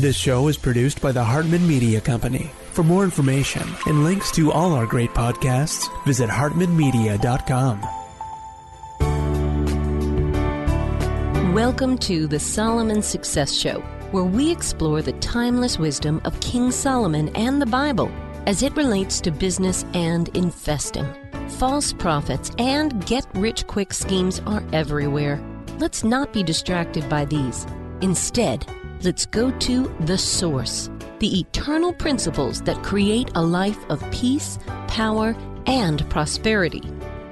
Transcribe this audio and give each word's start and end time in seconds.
This 0.00 0.16
show 0.16 0.46
is 0.46 0.56
produced 0.56 1.00
by 1.00 1.10
the 1.10 1.24
Hartman 1.24 1.66
Media 1.66 2.00
Company. 2.00 2.52
For 2.70 2.84
more 2.84 3.02
information 3.02 3.64
and 3.86 4.04
links 4.04 4.30
to 4.30 4.52
all 4.52 4.72
our 4.72 4.86
great 4.86 5.10
podcasts, 5.10 5.88
visit 6.04 6.30
hartmanmedia.com. 6.30 7.80
Welcome 11.52 11.98
to 11.98 12.28
the 12.28 12.38
Solomon 12.38 13.02
Success 13.02 13.52
Show, 13.52 13.80
where 14.12 14.22
we 14.22 14.52
explore 14.52 15.02
the 15.02 15.14
timeless 15.14 15.80
wisdom 15.80 16.20
of 16.24 16.38
King 16.38 16.70
Solomon 16.70 17.30
and 17.30 17.60
the 17.60 17.66
Bible 17.66 18.08
as 18.46 18.62
it 18.62 18.76
relates 18.76 19.20
to 19.22 19.32
business 19.32 19.84
and 19.94 20.28
investing. 20.36 21.12
False 21.58 21.92
prophets 21.92 22.52
and 22.60 23.04
get 23.04 23.26
rich 23.34 23.66
quick 23.66 23.92
schemes 23.92 24.40
are 24.46 24.62
everywhere. 24.72 25.42
Let's 25.80 26.04
not 26.04 26.32
be 26.32 26.44
distracted 26.44 27.08
by 27.08 27.24
these. 27.24 27.66
Instead, 28.00 28.64
let's 29.02 29.26
go 29.26 29.50
to 29.58 29.84
the 30.00 30.18
source, 30.18 30.90
the 31.20 31.40
eternal 31.40 31.92
principles 31.92 32.62
that 32.62 32.82
create 32.82 33.30
a 33.34 33.42
life 33.42 33.78
of 33.90 34.04
peace, 34.10 34.58
power, 34.88 35.36
and 35.66 36.08
prosperity. 36.10 36.82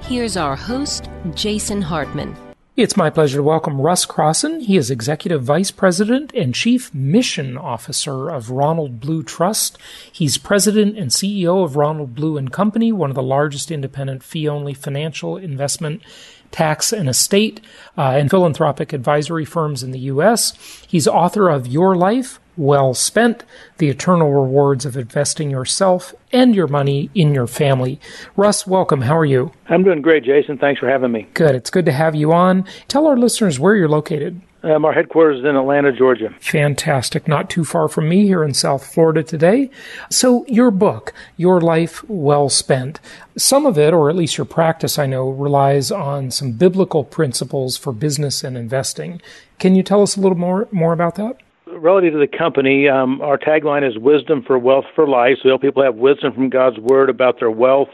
Here's 0.01 0.37
our 0.37 0.55
host, 0.55 1.09
Jason 1.35 1.83
Hartman. 1.83 2.37
It's 2.77 2.97
my 2.97 3.09
pleasure 3.09 3.39
to 3.39 3.43
welcome 3.43 3.81
Russ 3.81 4.05
Crosson. 4.05 4.61
He 4.61 4.77
is 4.77 4.91
Executive 4.91 5.43
Vice 5.43 5.71
President 5.71 6.31
and 6.35 6.55
Chief 6.55 6.93
Mission 6.95 7.57
Officer 7.57 8.29
of 8.29 8.51
Ronald 8.51 9.01
Blue 9.01 9.23
Trust. 9.23 9.79
He's 10.13 10.37
President 10.37 10.99
and 10.99 11.11
CEO 11.11 11.65
of 11.65 11.77
Ronald 11.77 12.15
Blue 12.15 12.37
and 12.37 12.53
Company, 12.53 12.93
one 12.93 13.09
of 13.09 13.17
the 13.17 13.23
largest 13.23 13.71
independent 13.71 14.23
fee-only 14.23 14.75
financial 14.75 15.39
investment 15.39 16.03
tax 16.51 16.93
and 16.93 17.09
estate 17.09 17.61
uh, 17.97 18.13
and 18.17 18.31
philanthropic 18.31 18.93
advisory 18.93 19.45
firms 19.45 19.83
in 19.83 19.91
the 19.91 19.99
U.S. 20.01 20.85
He's 20.87 21.07
author 21.07 21.49
of 21.49 21.67
Your 21.67 21.97
Life, 21.97 22.41
well 22.57 22.95
spent, 22.95 23.45
the 23.79 23.89
eternal 23.89 24.33
rewards 24.33 24.87
of 24.87 24.97
investing 24.97 25.51
yourself 25.51 26.15
and 26.33 26.55
your 26.55 26.69
money 26.69 27.11
in 27.15 27.35
your 27.35 27.47
family. 27.47 28.01
Russ, 28.37 28.67
welcome. 28.67 29.03
How 29.03 29.17
are 29.17 29.25
you? 29.25 29.53
I'm 29.69 29.85
doing 29.85 30.03
great, 30.03 30.25
Jason. 30.25 30.59
Thanks 30.59 30.81
for 30.81 30.89
having 30.89 31.13
me. 31.13 31.29
Good. 31.35 31.55
It's 31.55 31.71
good 31.71 31.87
to 31.87 31.93
have 31.93 32.15
you 32.15 32.33
on. 32.33 32.65
Tell 32.89 33.07
our 33.07 33.17
listeners 33.17 33.61
where 33.61 33.77
you're 33.77 33.89
located. 33.89 34.41
Um, 34.67 34.85
our 34.85 34.93
headquarters 34.93 35.39
is 35.39 35.45
in 35.45 35.55
Atlanta, 35.55 35.93
Georgia. 35.93 36.35
Fantastic. 36.41 37.29
Not 37.29 37.49
too 37.49 37.65
far 37.65 37.89
from 37.89 38.09
me 38.09 38.27
here 38.27 38.43
in 38.43 38.53
South 38.53 38.85
Florida 38.85 39.23
today. 39.23 39.71
So, 40.11 40.45
your 40.49 40.73
book, 40.73 41.15
Your 41.37 41.61
Life 41.61 42.03
Well 42.09 42.49
Spent, 42.49 42.99
some 43.37 43.65
of 43.65 43.79
it, 43.79 43.95
or 43.95 44.11
at 44.11 44.17
least 44.17 44.37
your 44.37 44.45
practice, 44.45 44.99
I 44.99 45.07
know, 45.07 45.31
relies 45.31 45.93
on 45.93 46.33
some 46.33 46.51
biblical 46.51 47.05
principles 47.05 47.77
for 47.77 47.93
business 47.93 48.43
and 48.43 48.57
investing. 48.57 49.23
Can 49.61 49.77
you 49.77 49.85
tell 49.85 50.03
us 50.03 50.17
a 50.17 50.21
little 50.21 50.39
more, 50.39 50.67
more 50.73 50.93
about 50.93 51.15
that? 51.15 51.37
relative 51.67 52.15
to 52.15 52.19
the 52.19 52.27
company, 52.27 52.89
um, 52.89 53.21
our 53.21 53.37
tagline 53.39 53.87
is 53.87 53.99
wisdom 53.99 54.43
for 54.47 54.59
wealth 54.59 54.87
for 54.95 55.07
life. 55.07 55.37
So 55.43 55.51
help 55.51 55.63
people 55.63 55.83
have 55.83 55.97
wisdom 55.97 56.33
from 56.33 56.49
God's 56.49 56.79
word 56.79 57.11
about 57.11 57.39
their 57.39 57.51
wealth, 57.51 57.89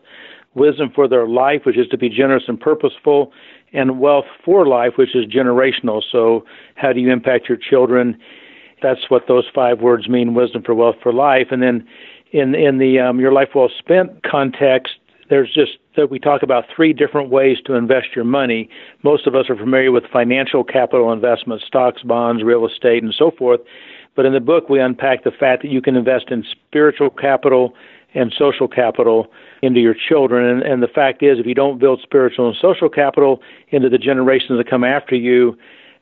wisdom 0.55 0.91
for 0.95 1.09
their 1.09 1.27
life, 1.27 1.63
which 1.65 1.77
is 1.77 1.89
to 1.89 1.99
be 1.99 2.09
generous 2.09 2.45
and 2.47 2.61
purposeful, 2.61 3.33
and 3.73 3.99
wealth 3.99 4.27
for 4.45 4.67
life, 4.67 4.93
which 4.97 5.15
is 5.15 5.27
generational. 5.27 6.03
So 6.11 6.45
how 6.75 6.93
do 6.93 7.01
you 7.01 7.11
impact 7.11 7.49
your 7.49 7.59
children? 7.59 8.19
That's 8.83 9.09
what 9.09 9.29
those 9.29 9.45
five 9.55 9.81
words 9.81 10.09
mean: 10.09 10.35
wisdom 10.35 10.63
for 10.63 10.75
wealth 10.75 10.97
for 11.03 11.13
life. 11.13 11.49
And 11.51 11.63
then 11.63 11.87
in 12.33 12.55
in 12.55 12.79
the 12.79 12.99
um, 12.99 13.21
your 13.21 13.33
life 13.33 13.51
well 13.55 13.71
spent 13.79 14.23
context, 14.25 14.95
there's 15.31 15.53
just 15.53 15.79
that 15.97 16.11
we 16.11 16.19
talk 16.19 16.43
about 16.43 16.65
three 16.75 16.93
different 16.93 17.31
ways 17.31 17.59
to 17.67 17.75
invest 17.75 18.09
your 18.15 18.25
money. 18.25 18.69
Most 19.03 19.27
of 19.27 19.35
us 19.35 19.49
are 19.51 19.57
familiar 19.57 19.93
with 19.93 20.05
financial 20.13 20.65
capital 20.65 21.13
investments, 21.13 21.65
stocks, 21.67 22.03
bonds, 22.03 22.43
real 22.43 22.67
estate, 22.67 23.03
and 23.03 23.15
so 23.15 23.31
forth. 23.31 23.61
But 24.15 24.27
in 24.27 24.33
the 24.33 24.41
book, 24.41 24.69
we 24.69 24.81
unpack 24.81 25.25
the 25.25 25.31
fact 25.31 25.63
that 25.63 25.71
you 25.71 25.81
can 25.81 25.97
invest 25.97 26.31
in 26.31 26.45
spiritual 26.45 27.11
capital 27.11 27.75
and 28.15 28.33
social 28.37 28.69
capital 28.69 29.29
into 29.63 29.81
your 29.81 29.95
children. 29.95 30.45
And, 30.45 30.63
and 30.63 30.83
the 30.83 30.89
fact 30.89 31.23
is, 31.23 31.39
if 31.39 31.47
you 31.47 31.55
don't 31.55 31.79
build 31.79 32.01
spiritual 32.03 32.49
and 32.49 32.57
social 32.61 32.89
capital 32.89 33.41
into 33.69 33.89
the 33.89 33.99
generations 33.99 34.59
that 34.59 34.69
come 34.69 34.85
after 34.85 35.15
you, 35.15 35.57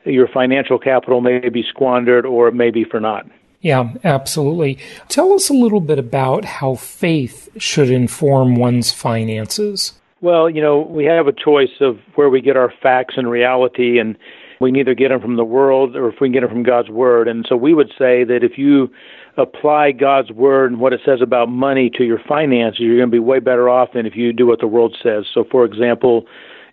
your 0.04 0.28
financial 0.28 0.78
capital 0.78 1.21
may 1.21 1.48
be 1.48 1.62
squandered 1.69 2.25
or 2.25 2.48
it 2.48 2.54
may 2.54 2.71
be 2.71 2.84
for 2.84 3.00
naught. 3.00 3.26
Yeah, 3.60 3.93
absolutely. 4.04 4.78
Tell 5.09 5.34
us 5.34 5.50
a 5.50 5.53
little 5.53 5.81
bit 5.82 5.98
about 5.98 6.47
how 6.47 6.76
faith 6.76 7.50
should 7.59 7.91
inform 7.91 8.54
one's 8.54 8.91
finances. 8.91 9.92
Well, 10.22 10.48
you 10.48 10.62
know, 10.62 10.81
we 10.81 11.04
have 11.04 11.27
a 11.27 11.32
choice 11.32 11.81
of 11.81 11.98
where 12.15 12.31
we 12.31 12.41
get 12.41 12.56
our 12.56 12.72
facts 12.82 13.15
and 13.16 13.31
reality, 13.31 13.98
and 13.98 14.16
we 14.60 14.71
can 14.71 14.76
either 14.76 14.94
get 14.94 15.09
them 15.09 15.21
from 15.21 15.37
the 15.37 15.44
world 15.44 15.97
or 15.97 16.09
if 16.10 16.16
we 16.21 16.28
get 16.28 16.41
them 16.43 16.50
from 16.50 16.62
God's 16.62 16.91
Word. 16.91 17.28
And 17.28 17.47
so 17.48 17.56
we 17.56 17.72
would 17.72 17.88
say 17.98 18.25
that 18.25 18.41
if 18.43 18.59
you 18.59 18.91
apply 19.38 19.93
God's 19.93 20.31
Word 20.31 20.71
and 20.71 20.81
what 20.81 20.93
it 20.93 21.00
says 21.04 21.21
about 21.22 21.48
money 21.48 21.91
to 21.97 22.04
your 22.04 22.21
finances, 22.28 22.81
you're 22.81 22.97
going 22.97 23.09
to 23.09 23.12
be 23.12 23.19
way 23.19 23.38
better 23.38 23.71
off 23.71 23.94
than 23.94 24.04
if 24.04 24.15
you 24.15 24.32
do 24.34 24.47
what 24.47 24.60
the 24.60 24.66
world 24.66 24.97
says. 25.03 25.25
So, 25.32 25.44
for 25.50 25.65
example, 25.65 26.26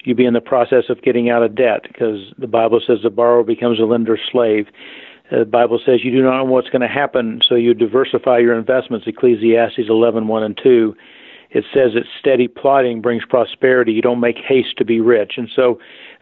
you 0.03 0.13
be 0.15 0.25
in 0.25 0.33
the 0.33 0.41
process 0.41 0.85
of 0.89 1.01
getting 1.01 1.29
out 1.29 1.43
of 1.43 1.55
debt 1.55 1.83
because 1.83 2.33
the 2.37 2.47
Bible 2.47 2.81
says 2.85 2.99
the 3.03 3.09
borrower 3.09 3.43
becomes 3.43 3.79
a 3.79 3.83
lender's 3.83 4.21
slave. 4.29 4.67
The 5.31 5.45
Bible 5.45 5.79
says 5.85 6.03
you 6.03 6.11
do 6.11 6.21
not 6.21 6.37
know 6.37 6.45
what's 6.45 6.69
going 6.69 6.81
to 6.81 6.87
happen, 6.87 7.41
so 7.47 7.55
you 7.55 7.73
diversify 7.73 8.39
your 8.39 8.57
investments. 8.57 9.07
Ecclesiastes 9.07 9.89
11, 9.89 10.27
1 10.27 10.43
and 10.43 10.59
2. 10.61 10.95
It 11.51 11.63
says 11.73 11.93
that 11.93 12.03
steady 12.19 12.47
plotting 12.47 13.01
brings 13.01 13.23
prosperity. 13.25 13.93
You 13.93 14.01
don't 14.01 14.19
make 14.19 14.37
haste 14.37 14.77
to 14.77 14.85
be 14.85 14.99
rich. 14.99 15.33
And 15.37 15.49
so 15.55 15.79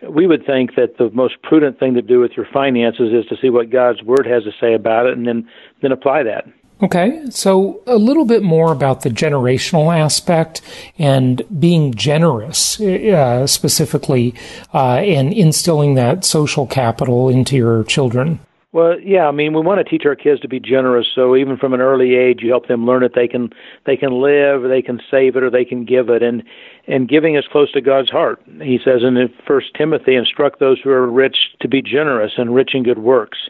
we 0.08 0.28
would 0.28 0.46
think 0.46 0.76
that 0.76 0.98
the 0.98 1.10
most 1.12 1.42
prudent 1.42 1.80
thing 1.80 1.94
to 1.96 2.02
do 2.02 2.20
with 2.20 2.34
your 2.38 2.48
finances 2.52 3.12
is 3.14 3.26
to 3.30 3.38
see 3.42 3.50
what 3.50 3.70
God's 3.70 4.04
Word 4.04 4.28
has 4.28 4.44
to 4.44 4.52
say 4.60 4.74
about 4.74 5.08
it 5.08 5.18
and 5.18 5.28
then, 5.28 5.50
then 5.82 5.92
apply 5.92 6.24
that. 6.24 6.46
Okay, 6.84 7.22
so 7.30 7.82
a 7.88 7.96
little 7.96 8.26
bit 8.26 8.44
more 8.44 8.74
about 8.74 9.02
the 9.02 9.10
generational 9.10 9.98
aspect 9.98 10.62
and 10.98 11.42
being 11.58 11.94
generous, 11.94 12.82
uh, 12.82 13.48
specifically, 13.48 14.36
uh, 14.74 14.96
and 14.96 15.32
instilling 15.32 15.94
that 15.96 16.26
social 16.26 16.68
capital 16.68 17.30
into 17.30 17.56
your 17.56 17.86
children. 17.86 18.40
Well, 18.76 19.00
yeah, 19.00 19.26
I 19.26 19.32
mean, 19.32 19.54
we 19.54 19.62
want 19.62 19.78
to 19.78 19.90
teach 19.90 20.06
our 20.06 20.18
kids 20.18 20.42
to 20.42 20.50
be 20.50 20.60
generous. 20.60 21.08
So 21.16 21.38
even 21.38 21.56
from 21.56 21.74
an 21.74 21.80
early 21.80 22.16
age, 22.16 22.42
you 22.42 22.50
help 22.50 22.68
them 22.68 22.86
learn 22.86 23.04
that 23.04 23.14
they 23.16 23.26
can 23.26 23.54
they 23.86 23.96
can 23.96 24.22
live, 24.22 24.66
or 24.66 24.68
they 24.68 24.82
can 24.82 25.00
save 25.10 25.38
it, 25.38 25.44
or 25.44 25.50
they 25.50 25.64
can 25.64 25.86
give 25.86 26.10
it, 26.10 26.22
and 26.22 26.44
and 26.86 27.08
giving 27.08 27.36
is 27.38 27.46
close 27.50 27.72
to 27.72 27.80
God's 27.80 28.10
heart. 28.10 28.44
He 28.62 28.78
says 28.84 29.02
in 29.02 29.34
First 29.48 29.68
Timothy, 29.76 30.14
instruct 30.16 30.60
those 30.60 30.82
who 30.84 30.90
are 30.90 31.10
rich 31.10 31.56
to 31.62 31.70
be 31.70 31.82
generous 31.82 32.34
and 32.36 32.54
rich 32.54 32.72
in 32.76 32.84
good 32.84 33.00
works 33.00 33.50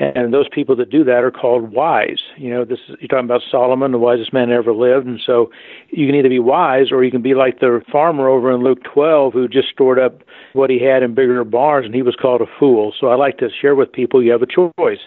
and 0.00 0.32
those 0.32 0.48
people 0.48 0.74
that 0.76 0.90
do 0.90 1.04
that 1.04 1.22
are 1.22 1.30
called 1.30 1.72
wise. 1.72 2.22
You 2.38 2.50
know, 2.50 2.64
this 2.64 2.78
is, 2.88 2.96
you're 3.00 3.08
talking 3.08 3.26
about 3.26 3.42
Solomon, 3.50 3.92
the 3.92 3.98
wisest 3.98 4.32
man 4.32 4.50
ever 4.50 4.72
lived, 4.72 5.06
and 5.06 5.20
so 5.24 5.50
you 5.90 6.06
can 6.06 6.14
either 6.14 6.30
be 6.30 6.38
wise 6.38 6.90
or 6.90 7.04
you 7.04 7.10
can 7.10 7.20
be 7.20 7.34
like 7.34 7.60
the 7.60 7.82
farmer 7.92 8.26
over 8.28 8.50
in 8.50 8.62
Luke 8.62 8.82
12 8.94 9.34
who 9.34 9.46
just 9.46 9.68
stored 9.68 9.98
up 9.98 10.22
what 10.54 10.70
he 10.70 10.82
had 10.82 11.02
in 11.02 11.14
bigger 11.14 11.44
barns, 11.44 11.84
and 11.84 11.94
he 11.94 12.02
was 12.02 12.16
called 12.16 12.40
a 12.40 12.46
fool. 12.58 12.94
So 12.98 13.08
I 13.08 13.14
like 13.14 13.38
to 13.38 13.48
share 13.60 13.74
with 13.74 13.92
people 13.92 14.22
you 14.22 14.32
have 14.32 14.42
a 14.42 14.46
choice 14.46 15.00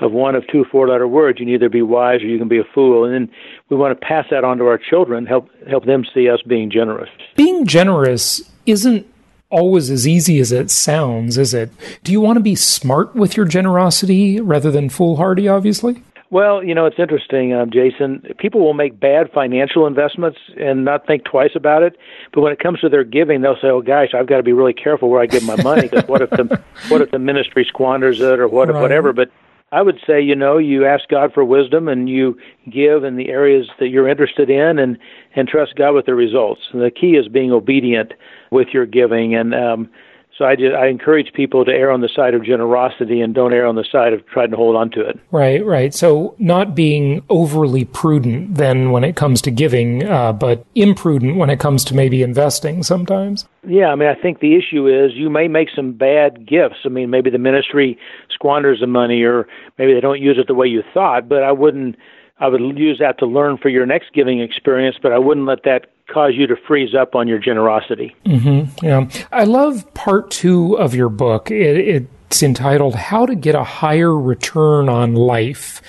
of 0.00 0.12
one 0.12 0.34
of 0.34 0.46
two 0.48 0.66
four-letter 0.70 1.08
words. 1.08 1.40
You 1.40 1.46
can 1.46 1.54
either 1.54 1.70
be 1.70 1.80
wise 1.80 2.20
or 2.20 2.26
you 2.26 2.38
can 2.38 2.48
be 2.48 2.58
a 2.58 2.64
fool, 2.74 3.04
and 3.04 3.14
then 3.14 3.34
we 3.70 3.76
want 3.76 3.98
to 3.98 4.06
pass 4.06 4.26
that 4.30 4.44
on 4.44 4.58
to 4.58 4.66
our 4.66 4.78
children, 4.78 5.24
help 5.24 5.48
help 5.68 5.86
them 5.86 6.04
see 6.12 6.28
us 6.28 6.42
being 6.42 6.70
generous. 6.70 7.08
Being 7.36 7.64
generous 7.64 8.42
isn't 8.66 9.06
always 9.50 9.90
as 9.90 10.06
easy 10.06 10.38
as 10.40 10.52
it 10.52 10.70
sounds, 10.70 11.38
is 11.38 11.54
it? 11.54 11.70
Do 12.02 12.12
you 12.12 12.20
want 12.20 12.36
to 12.36 12.42
be 12.42 12.54
smart 12.54 13.14
with 13.14 13.36
your 13.36 13.46
generosity 13.46 14.40
rather 14.40 14.70
than 14.70 14.88
foolhardy, 14.88 15.48
obviously? 15.48 16.02
Well, 16.28 16.62
you 16.62 16.74
know, 16.74 16.86
it's 16.86 16.98
interesting, 16.98 17.54
um, 17.54 17.70
Jason. 17.70 18.34
People 18.38 18.60
will 18.60 18.74
make 18.74 18.98
bad 18.98 19.30
financial 19.32 19.86
investments 19.86 20.38
and 20.58 20.84
not 20.84 21.06
think 21.06 21.24
twice 21.24 21.52
about 21.54 21.84
it. 21.84 21.96
But 22.32 22.40
when 22.40 22.52
it 22.52 22.58
comes 22.58 22.80
to 22.80 22.88
their 22.88 23.04
giving, 23.04 23.42
they'll 23.42 23.60
say, 23.62 23.68
"Oh, 23.68 23.80
gosh, 23.80 24.12
I've 24.12 24.26
got 24.26 24.38
to 24.38 24.42
be 24.42 24.52
really 24.52 24.72
careful 24.72 25.08
where 25.08 25.20
I 25.20 25.26
give 25.26 25.44
my 25.44 25.60
money 25.62 25.82
because 25.82 26.08
what 26.08 26.22
if 26.22 26.30
the 26.30 26.60
what 26.88 27.00
if 27.00 27.12
the 27.12 27.20
ministry 27.20 27.64
squanders 27.64 28.20
it 28.20 28.40
or 28.40 28.48
what 28.48 28.68
right. 28.68 28.76
if 28.76 28.82
whatever." 28.82 29.12
But 29.12 29.30
I 29.72 29.82
would 29.82 29.98
say, 30.06 30.20
you 30.20 30.36
know, 30.36 30.58
you 30.58 30.86
ask 30.86 31.08
God 31.08 31.32
for 31.32 31.44
wisdom 31.44 31.88
and 31.88 32.08
you 32.08 32.38
give 32.70 33.02
in 33.02 33.16
the 33.16 33.30
areas 33.30 33.68
that 33.80 33.88
you're 33.88 34.08
interested 34.08 34.48
in, 34.48 34.78
and 34.78 34.96
and 35.34 35.48
trust 35.48 35.74
God 35.74 35.92
with 35.92 36.06
the 36.06 36.14
results. 36.14 36.62
And 36.72 36.80
the 36.80 36.90
key 36.90 37.16
is 37.16 37.26
being 37.28 37.50
obedient 37.50 38.14
with 38.50 38.68
your 38.72 38.86
giving. 38.86 39.34
And 39.34 39.54
um, 39.54 39.90
so 40.36 40.44
I, 40.44 40.54
just, 40.54 40.74
I 40.74 40.88
encourage 40.88 41.32
people 41.32 41.64
to 41.64 41.70
err 41.70 41.90
on 41.90 42.02
the 42.02 42.10
side 42.14 42.34
of 42.34 42.44
generosity 42.44 43.22
and 43.22 43.34
don't 43.34 43.54
err 43.54 43.66
on 43.66 43.74
the 43.74 43.86
side 43.90 44.12
of 44.12 44.26
trying 44.26 44.50
to 44.50 44.56
hold 44.56 44.76
on 44.76 44.90
to 44.90 45.00
it. 45.00 45.18
Right, 45.30 45.64
right. 45.64 45.94
So 45.94 46.34
not 46.38 46.74
being 46.74 47.22
overly 47.30 47.86
prudent 47.86 48.54
then 48.54 48.90
when 48.90 49.02
it 49.02 49.16
comes 49.16 49.40
to 49.42 49.50
giving, 49.50 50.06
uh, 50.06 50.34
but 50.34 50.66
imprudent 50.74 51.36
when 51.36 51.48
it 51.48 51.58
comes 51.58 51.84
to 51.84 51.94
maybe 51.94 52.22
investing 52.22 52.82
sometimes. 52.82 53.46
Yeah, 53.66 53.86
I 53.86 53.94
mean, 53.94 54.08
I 54.08 54.14
think 54.14 54.40
the 54.40 54.56
issue 54.56 54.86
is 54.86 55.12
you 55.14 55.30
may 55.30 55.48
make 55.48 55.68
some 55.74 55.92
bad 55.92 56.46
gifts. 56.46 56.80
I 56.84 56.88
mean, 56.88 57.08
maybe 57.08 57.30
the 57.30 57.38
ministry 57.38 57.98
squanders 58.30 58.80
the 58.80 58.86
money 58.86 59.22
or 59.22 59.48
maybe 59.78 59.94
they 59.94 60.00
don't 60.00 60.20
use 60.20 60.36
it 60.38 60.48
the 60.48 60.54
way 60.54 60.66
you 60.66 60.82
thought, 60.92 61.28
but 61.28 61.42
I 61.42 61.52
wouldn't. 61.52 61.96
I 62.38 62.48
would 62.48 62.60
use 62.76 62.98
that 62.98 63.18
to 63.20 63.26
learn 63.26 63.56
for 63.56 63.70
your 63.70 63.86
next 63.86 64.12
giving 64.12 64.40
experience, 64.40 64.96
but 65.02 65.10
I 65.10 65.18
wouldn't 65.18 65.46
let 65.46 65.62
that 65.62 65.86
cause 66.12 66.32
you 66.34 66.46
to 66.46 66.56
freeze 66.66 66.94
up 66.94 67.14
on 67.14 67.28
your 67.28 67.38
generosity. 67.38 68.14
Mm-hmm. 68.24 68.84
Yeah, 68.84 69.08
I 69.32 69.44
love 69.44 69.92
part 69.94 70.30
two 70.30 70.78
of 70.78 70.94
your 70.94 71.08
book. 71.08 71.50
It, 71.50 71.76
it 71.76 72.08
It's 72.26 72.42
entitled 72.42 72.94
How 72.94 73.24
to 73.24 73.34
Get 73.34 73.54
a 73.54 73.64
Higher 73.64 74.14
Return 74.14 74.88
on 74.88 75.14
Life. 75.14 75.80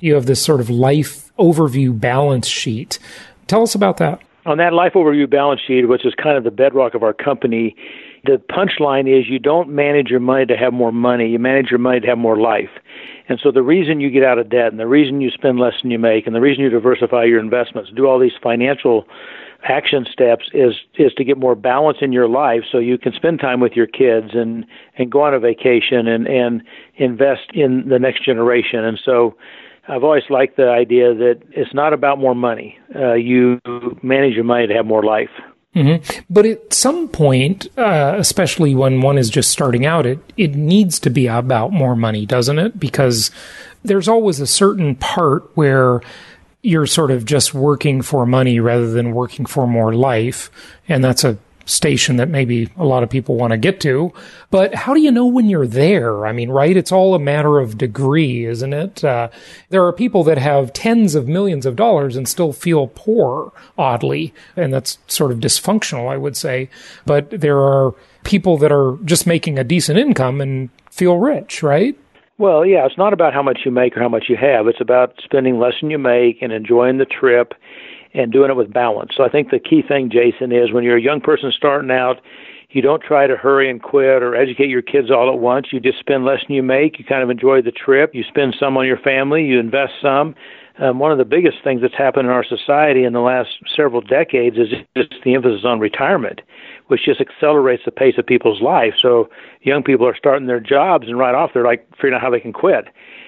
You 0.00 0.14
have 0.14 0.26
this 0.26 0.42
sort 0.42 0.60
of 0.60 0.68
life 0.68 1.32
overview 1.38 1.98
balance 1.98 2.46
sheet. 2.46 2.98
Tell 3.46 3.62
us 3.62 3.74
about 3.74 3.96
that. 3.98 4.20
On 4.44 4.58
that 4.58 4.72
life 4.72 4.92
overview 4.94 5.30
balance 5.30 5.60
sheet, 5.66 5.88
which 5.88 6.04
is 6.04 6.12
kind 6.14 6.36
of 6.36 6.44
the 6.44 6.50
bedrock 6.50 6.94
of 6.94 7.02
our 7.02 7.14
company, 7.14 7.74
the 8.24 8.42
punchline 8.50 9.08
is 9.08 9.28
you 9.28 9.38
don't 9.38 9.70
manage 9.70 10.08
your 10.08 10.20
money 10.20 10.46
to 10.46 10.56
have 10.56 10.72
more 10.72 10.92
money, 10.92 11.28
you 11.28 11.38
manage 11.38 11.70
your 11.70 11.78
money 11.78 12.00
to 12.00 12.06
have 12.06 12.18
more 12.18 12.38
life. 12.38 12.70
And 13.28 13.40
so 13.42 13.50
the 13.50 13.62
reason 13.62 14.00
you 14.00 14.10
get 14.10 14.24
out 14.24 14.38
of 14.38 14.50
debt 14.50 14.70
and 14.70 14.78
the 14.78 14.86
reason 14.86 15.20
you 15.20 15.30
spend 15.30 15.58
less 15.58 15.74
than 15.80 15.90
you 15.90 15.98
make 15.98 16.26
and 16.26 16.34
the 16.34 16.40
reason 16.40 16.62
you 16.62 16.70
diversify 16.70 17.24
your 17.24 17.40
investments, 17.40 17.90
do 17.94 18.06
all 18.06 18.18
these 18.18 18.36
financial 18.42 19.06
action 19.64 20.06
steps 20.12 20.44
is 20.52 20.74
is 20.98 21.12
to 21.14 21.24
get 21.24 21.38
more 21.38 21.54
balance 21.54 21.98
in 22.00 22.12
your 22.12 22.28
life 22.28 22.62
so 22.70 22.78
you 22.78 22.98
can 22.98 23.12
spend 23.12 23.40
time 23.40 23.60
with 23.60 23.72
your 23.72 23.86
kids 23.86 24.30
and 24.34 24.66
and 24.98 25.10
go 25.10 25.22
on 25.22 25.34
a 25.34 25.40
vacation 25.40 26.06
and 26.06 26.26
and 26.26 26.62
invest 26.96 27.50
in 27.54 27.88
the 27.88 27.98
next 27.98 28.24
generation. 28.24 28.84
And 28.84 29.00
so 29.02 29.36
I've 29.88 30.04
always 30.04 30.24
liked 30.30 30.56
the 30.56 30.68
idea 30.68 31.14
that 31.14 31.42
it's 31.50 31.74
not 31.74 31.92
about 31.92 32.18
more 32.18 32.34
money. 32.34 32.78
Uh, 32.94 33.14
you 33.14 33.60
manage 34.02 34.34
your 34.34 34.44
money 34.44 34.66
to 34.66 34.74
have 34.74 34.86
more 34.86 35.02
life. 35.02 35.30
Mm-hmm. 35.74 36.22
But 36.30 36.46
at 36.46 36.72
some 36.72 37.08
point, 37.08 37.66
uh, 37.76 38.14
especially 38.16 38.74
when 38.74 39.00
one 39.00 39.18
is 39.18 39.28
just 39.28 39.50
starting 39.50 39.84
out, 39.84 40.06
it 40.06 40.18
it 40.36 40.54
needs 40.54 41.00
to 41.00 41.10
be 41.10 41.26
about 41.26 41.72
more 41.72 41.96
money, 41.96 42.26
doesn't 42.26 42.58
it? 42.58 42.78
Because 42.78 43.30
there's 43.82 44.08
always 44.08 44.40
a 44.40 44.46
certain 44.46 44.94
part 44.94 45.50
where 45.56 46.00
you're 46.64 46.86
sort 46.86 47.10
of 47.10 47.26
just 47.26 47.52
working 47.52 48.00
for 48.00 48.24
money 48.24 48.58
rather 48.58 48.90
than 48.90 49.12
working 49.12 49.44
for 49.44 49.66
more 49.66 49.94
life, 49.94 50.50
and 50.88 51.04
that's 51.04 51.22
a 51.22 51.36
station 51.66 52.16
that 52.16 52.28
maybe 52.28 52.70
a 52.76 52.84
lot 52.84 53.02
of 53.02 53.10
people 53.10 53.36
want 53.36 53.50
to 53.50 53.56
get 53.56 53.80
to. 53.80 54.12
But 54.50 54.74
how 54.74 54.94
do 54.94 55.00
you 55.00 55.10
know 55.10 55.26
when 55.26 55.48
you're 55.48 55.66
there? 55.66 56.26
I 56.26 56.32
mean, 56.32 56.50
right? 56.50 56.76
It's 56.76 56.92
all 56.92 57.14
a 57.14 57.18
matter 57.18 57.58
of 57.58 57.76
degree, 57.78 58.46
isn't 58.46 58.72
it? 58.72 59.04
Uh, 59.04 59.28
there 59.68 59.84
are 59.84 59.92
people 59.92 60.24
that 60.24 60.38
have 60.38 60.72
tens 60.72 61.14
of 61.14 61.28
millions 61.28 61.66
of 61.66 61.76
dollars 61.76 62.16
and 62.16 62.28
still 62.28 62.52
feel 62.52 62.88
poor, 62.94 63.52
oddly. 63.78 64.32
And 64.56 64.72
that's 64.72 64.98
sort 65.06 65.32
of 65.32 65.38
dysfunctional, 65.38 66.10
I 66.10 66.16
would 66.16 66.36
say. 66.36 66.68
But 67.06 67.30
there 67.30 67.60
are 67.60 67.94
people 68.24 68.56
that 68.58 68.72
are 68.72 68.96
just 69.04 69.26
making 69.26 69.58
a 69.58 69.64
decent 69.64 69.98
income 69.98 70.40
and 70.40 70.70
feel 70.90 71.18
rich, 71.18 71.62
right? 71.62 71.96
Well, 72.36 72.66
yeah, 72.66 72.84
it's 72.84 72.98
not 72.98 73.12
about 73.12 73.32
how 73.32 73.42
much 73.42 73.60
you 73.64 73.70
make 73.70 73.96
or 73.96 74.00
how 74.00 74.08
much 74.08 74.24
you 74.28 74.36
have. 74.36 74.66
It's 74.66 74.80
about 74.80 75.14
spending 75.22 75.58
less 75.58 75.74
than 75.80 75.90
you 75.90 75.98
make 75.98 76.42
and 76.42 76.52
enjoying 76.52 76.98
the 76.98 77.04
trip 77.04 77.54
and 78.12 78.32
doing 78.32 78.50
it 78.50 78.56
with 78.56 78.72
balance. 78.72 79.12
So 79.16 79.24
I 79.24 79.28
think 79.28 79.50
the 79.50 79.60
key 79.60 79.82
thing, 79.86 80.10
Jason, 80.10 80.50
is 80.50 80.72
when 80.72 80.82
you're 80.82 80.96
a 80.96 81.02
young 81.02 81.20
person 81.20 81.52
starting 81.52 81.90
out, 81.92 82.20
you 82.70 82.82
don't 82.82 83.02
try 83.02 83.28
to 83.28 83.36
hurry 83.36 83.70
and 83.70 83.80
quit 83.80 84.20
or 84.20 84.34
educate 84.34 84.68
your 84.68 84.82
kids 84.82 85.10
all 85.10 85.32
at 85.32 85.38
once. 85.38 85.68
You 85.70 85.78
just 85.78 86.00
spend 86.00 86.24
less 86.24 86.40
than 86.46 86.56
you 86.56 86.62
make. 86.62 86.98
You 86.98 87.04
kind 87.04 87.22
of 87.22 87.30
enjoy 87.30 87.62
the 87.62 87.70
trip. 87.70 88.14
You 88.14 88.24
spend 88.24 88.56
some 88.58 88.76
on 88.76 88.84
your 88.84 88.98
family. 88.98 89.44
You 89.44 89.60
invest 89.60 89.92
some. 90.02 90.34
Um, 90.78 90.98
one 90.98 91.12
of 91.12 91.18
the 91.18 91.24
biggest 91.24 91.58
things 91.62 91.82
that's 91.82 91.94
happened 91.94 92.26
in 92.26 92.32
our 92.32 92.44
society 92.44 93.04
in 93.04 93.12
the 93.12 93.20
last 93.20 93.50
several 93.76 94.00
decades 94.00 94.56
is 94.58 94.70
just 94.96 95.14
the 95.24 95.34
emphasis 95.34 95.64
on 95.64 95.78
retirement, 95.78 96.40
which 96.88 97.04
just 97.04 97.20
accelerates 97.20 97.82
the 97.84 97.90
pace 97.90 98.14
of 98.18 98.26
people's 98.26 98.60
life. 98.60 98.94
So 99.00 99.28
young 99.62 99.82
people 99.82 100.06
are 100.06 100.16
starting 100.16 100.46
their 100.46 100.60
jobs, 100.60 101.08
and 101.08 101.18
right 101.18 101.34
off 101.34 101.50
they're 101.54 101.64
like 101.64 101.88
figuring 101.92 102.14
out 102.14 102.20
how 102.20 102.30
they 102.30 102.40
can 102.40 102.52
quit. 102.52 102.86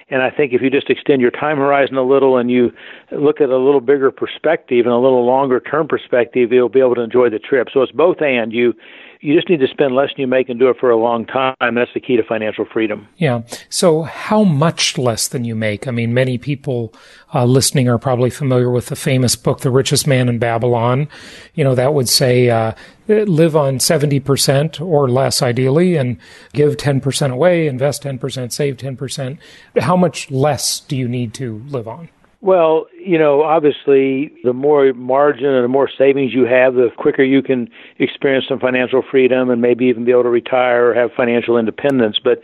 And 0.09 0.21
I 0.21 0.29
think 0.29 0.53
if 0.53 0.61
you 0.61 0.69
just 0.69 0.89
extend 0.89 1.21
your 1.21 1.31
time 1.31 1.57
horizon 1.57 1.97
a 1.97 2.03
little 2.03 2.37
and 2.37 2.49
you 2.49 2.71
look 3.11 3.41
at 3.41 3.49
a 3.49 3.57
little 3.57 3.81
bigger 3.81 4.09
perspective 4.09 4.85
and 4.85 4.93
a 4.93 4.99
little 4.99 5.25
longer 5.25 5.59
term 5.59 5.87
perspective, 5.87 6.51
you'll 6.51 6.69
be 6.69 6.79
able 6.79 6.95
to 6.95 7.01
enjoy 7.01 7.29
the 7.29 7.39
trip. 7.39 7.67
So 7.73 7.81
it's 7.81 7.91
both 7.91 8.21
and 8.21 8.53
you 8.53 8.73
you 9.21 9.35
just 9.35 9.49
need 9.49 9.59
to 9.59 9.67
spend 9.67 9.95
less 9.95 10.09
than 10.09 10.21
you 10.21 10.27
make 10.27 10.49
and 10.49 10.59
do 10.59 10.69
it 10.69 10.77
for 10.79 10.89
a 10.89 10.97
long 10.97 11.25
time. 11.25 11.55
That's 11.59 11.93
the 11.93 11.99
key 11.99 12.17
to 12.17 12.23
financial 12.23 12.65
freedom. 12.65 13.07
Yeah. 13.17 13.41
So 13.69 14.03
how 14.03 14.43
much 14.43 14.97
less 14.97 15.27
than 15.27 15.43
you 15.43 15.55
make? 15.55 15.87
I 15.87 15.91
mean, 15.91 16.13
many 16.13 16.37
people 16.37 16.93
uh, 17.33 17.45
listening 17.45 17.87
are 17.89 17.97
probably 17.97 18.29
familiar 18.29 18.69
with 18.69 18.87
the 18.87 18.95
famous 18.95 19.35
book, 19.35 19.61
The 19.61 19.71
Richest 19.71 20.07
Man 20.07 20.29
in 20.29 20.39
Babylon. 20.39 21.07
You 21.55 21.63
know, 21.63 21.75
that 21.75 21.93
would 21.93 22.09
say, 22.09 22.49
uh, 22.49 22.73
live 23.07 23.55
on 23.55 23.77
70% 23.77 24.81
or 24.81 25.09
less 25.09 25.41
ideally 25.41 25.95
and 25.95 26.17
give 26.53 26.77
10% 26.77 27.31
away, 27.31 27.67
invest 27.67 28.03
10%, 28.03 28.51
save 28.51 28.77
10%. 28.77 29.37
How 29.79 29.95
much 29.95 30.29
less 30.29 30.79
do 30.81 30.97
you 30.97 31.07
need 31.07 31.33
to 31.35 31.63
live 31.67 31.87
on? 31.87 32.09
Well, 32.47 32.87
you 32.97 33.19
know, 33.19 33.43
obviously, 33.43 34.31
the 34.45 34.53
more 34.53 34.93
margin 34.93 35.47
and 35.47 35.65
the 35.65 35.67
more 35.67 35.89
savings 35.89 36.33
you 36.33 36.45
have, 36.45 36.75
the 36.75 36.89
quicker 36.95 37.21
you 37.21 37.41
can 37.41 37.69
experience 37.99 38.45
some 38.47 38.57
financial 38.57 39.01
freedom 39.01 39.49
and 39.49 39.61
maybe 39.61 39.83
even 39.87 40.05
be 40.05 40.11
able 40.11 40.23
to 40.23 40.29
retire 40.29 40.89
or 40.89 40.93
have 40.93 41.11
financial 41.11 41.57
independence. 41.57 42.19
But 42.23 42.39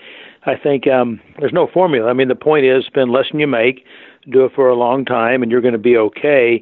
I 0.46 0.58
think 0.58 0.88
um, 0.88 1.22
there's 1.40 1.54
no 1.54 1.68
formula. 1.68 2.10
I 2.10 2.14
mean, 2.14 2.28
the 2.28 2.36
point 2.36 2.66
is 2.66 2.84
spend 2.84 3.12
less 3.12 3.28
than 3.32 3.40
you 3.40 3.48
make, 3.48 3.86
do 4.30 4.44
it 4.44 4.52
for 4.54 4.68
a 4.68 4.76
long 4.76 5.06
time, 5.06 5.42
and 5.42 5.50
you're 5.50 5.62
going 5.62 5.72
to 5.72 5.78
be 5.78 5.96
okay. 5.96 6.62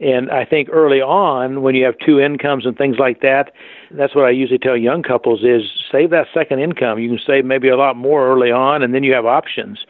And 0.00 0.28
I 0.28 0.44
think 0.44 0.68
early 0.72 1.00
on, 1.00 1.62
when 1.62 1.76
you 1.76 1.84
have 1.84 1.94
two 2.04 2.18
incomes 2.18 2.66
and 2.66 2.76
things 2.76 2.96
like 2.98 3.20
that, 3.20 3.52
that's 3.92 4.16
what 4.16 4.24
I 4.24 4.30
usually 4.30 4.58
tell 4.58 4.76
young 4.76 5.04
couples 5.04 5.44
is 5.44 5.62
save 5.92 6.10
that 6.10 6.26
second 6.34 6.58
income. 6.58 6.98
You 6.98 7.10
can 7.10 7.20
save 7.24 7.44
maybe 7.44 7.68
a 7.68 7.76
lot 7.76 7.94
more 7.94 8.26
early 8.26 8.50
on, 8.50 8.82
and 8.82 8.92
then 8.92 9.04
you 9.04 9.12
have 9.12 9.26
options. 9.26 9.86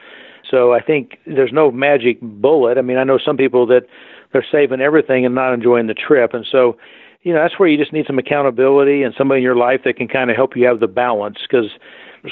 So 0.50 0.72
I 0.72 0.80
think 0.80 1.18
there's 1.26 1.52
no 1.52 1.70
magic 1.70 2.18
bullet. 2.20 2.78
I 2.78 2.82
mean, 2.82 2.98
I 2.98 3.04
know 3.04 3.18
some 3.18 3.36
people 3.36 3.66
that 3.66 3.86
they're 4.32 4.46
saving 4.50 4.80
everything 4.80 5.24
and 5.24 5.34
not 5.34 5.52
enjoying 5.54 5.86
the 5.86 5.94
trip, 5.94 6.34
and 6.34 6.46
so 6.50 6.76
you 7.22 7.32
know 7.32 7.40
that's 7.40 7.58
where 7.58 7.68
you 7.68 7.76
just 7.76 7.92
need 7.92 8.06
some 8.06 8.18
accountability 8.18 9.02
and 9.02 9.14
somebody 9.16 9.38
in 9.38 9.44
your 9.44 9.56
life 9.56 9.82
that 9.84 9.96
can 9.96 10.08
kind 10.08 10.30
of 10.30 10.36
help 10.36 10.56
you 10.56 10.66
have 10.66 10.80
the 10.80 10.88
balance. 10.88 11.38
Because 11.42 11.70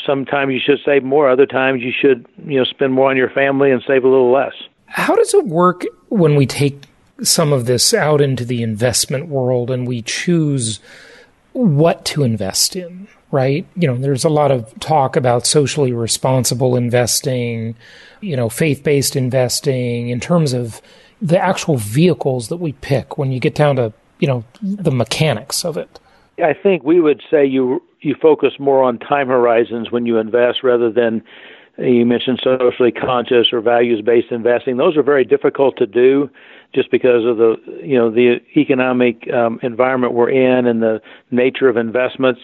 sometimes 0.05 0.53
you 0.53 0.61
should 0.65 0.79
save 0.85 1.03
more 1.03 1.31
other 1.31 1.47
times 1.47 1.83
you 1.83 1.93
should 1.93 2.27
you 2.45 2.59
know 2.59 2.65
spend 2.65 2.93
more 2.93 3.11
on 3.11 3.17
your 3.17 3.31
family 3.31 3.71
and 3.71 3.83
save 3.87 4.05
a 4.05 4.09
little 4.09 4.33
less. 4.33 4.55
How 4.87 5.15
does 5.15 5.35
it 5.35 5.47
work 5.47 5.85
when 6.09 6.35
we 6.35 6.47
take 6.47 6.83
some 7.23 7.53
of 7.53 7.67
this 7.67 7.93
out 7.93 8.21
into 8.21 8.45
the 8.45 8.63
investment 8.63 9.29
world 9.29 9.71
and 9.71 9.87
we 9.87 10.03
choose 10.03 10.81
what 11.67 12.05
to 12.05 12.23
invest 12.23 12.77
in 12.77 13.09
right 13.31 13.67
you 13.77 13.87
know 13.87 13.97
there's 13.97 14.25
a 14.25 14.29
lot 14.29 14.51
of 14.51 14.73
talk 14.81 15.17
about 15.17 15.47
socially 15.47 15.93
responsible 15.93 16.77
investing 16.77 17.75
you 18.21 18.37
know, 18.37 18.49
faith 18.49 18.83
based 18.83 19.17
investing, 19.17 20.09
in 20.09 20.21
terms 20.21 20.53
of 20.53 20.81
the 21.21 21.39
actual 21.39 21.77
vehicles 21.77 22.49
that 22.49 22.57
we 22.57 22.73
pick 22.73 23.19
when 23.19 23.33
you 23.33 23.41
get 23.41 23.55
down 23.55 23.77
to, 23.77 23.93
you 24.19 24.29
know, 24.29 24.45
the 24.63 24.91
mechanics 24.91 25.65
of 25.65 25.77
it? 25.77 25.99
I 26.43 26.55
think 26.55 26.85
we 26.85 27.01
would 27.01 27.23
say 27.31 27.45
you 27.45 27.83
you 28.01 28.15
focus 28.15 28.55
more 28.61 28.83
on 28.83 28.99
time 28.99 29.27
horizons 29.27 29.91
when 29.91 30.07
you 30.07 30.19
invest 30.19 30.63
rather 30.63 30.91
than 30.91 31.23
you 31.79 32.07
mentioned 32.07 32.41
socially 32.43 32.93
conscious 32.93 33.53
or 33.53 33.61
values 33.61 34.03
based 34.03 34.31
investing. 34.31 34.77
Those 34.77 34.97
are 34.97 35.03
very 35.03 35.25
difficult 35.25 35.77
to 35.79 35.87
do 35.87 36.31
just 36.75 36.91
because 36.91 37.25
of 37.25 37.39
the 37.39 37.57
you 37.83 37.97
know 37.97 38.11
the 38.11 38.41
economic 38.57 39.31
um, 39.33 39.59
environment 39.63 40.13
we're 40.13 40.31
in 40.31 40.67
and 40.67 40.83
the 40.83 41.01
nature 41.31 41.69
of 41.69 41.77
investments. 41.77 42.41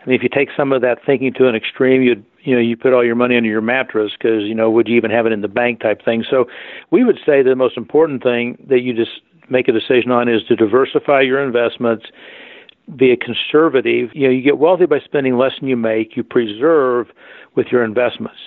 I 0.00 0.06
mean, 0.06 0.16
if 0.16 0.22
you 0.22 0.28
take 0.28 0.50
some 0.56 0.72
of 0.72 0.82
that 0.82 0.98
thinking 1.04 1.32
to 1.34 1.48
an 1.48 1.54
extreme, 1.54 2.02
you'd 2.02 2.24
you 2.42 2.54
know 2.54 2.60
you 2.60 2.76
put 2.76 2.92
all 2.92 3.04
your 3.04 3.16
money 3.16 3.36
under 3.36 3.48
your 3.48 3.60
mattress 3.60 4.12
because 4.12 4.44
you 4.44 4.54
know 4.54 4.70
would 4.70 4.88
you 4.88 4.96
even 4.96 5.10
have 5.10 5.26
it 5.26 5.32
in 5.32 5.40
the 5.40 5.48
bank 5.48 5.80
type 5.80 6.04
thing. 6.04 6.24
So 6.28 6.46
we 6.90 7.04
would 7.04 7.18
say 7.24 7.42
the 7.42 7.56
most 7.56 7.76
important 7.76 8.22
thing 8.22 8.56
that 8.68 8.80
you 8.80 8.94
just 8.94 9.20
make 9.50 9.68
a 9.68 9.72
decision 9.72 10.10
on 10.10 10.28
is 10.28 10.42
to 10.48 10.56
diversify 10.56 11.20
your 11.20 11.42
investments. 11.42 12.06
Be 12.96 13.12
a 13.12 13.16
conservative. 13.16 14.10
You 14.12 14.28
know, 14.28 14.30
you 14.30 14.42
get 14.42 14.58
wealthy 14.58 14.86
by 14.86 15.00
spending 15.00 15.38
less 15.38 15.52
than 15.58 15.68
you 15.68 15.76
make. 15.76 16.16
You 16.16 16.22
preserve 16.22 17.08
with 17.54 17.68
your 17.68 17.82
investments. 17.82 18.38